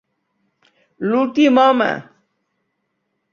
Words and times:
L'últim 1.09 1.61
Home! 1.65 1.91